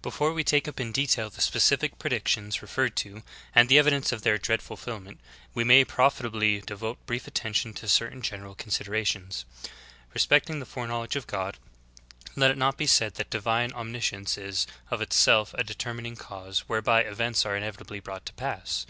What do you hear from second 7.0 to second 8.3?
brief attention to certain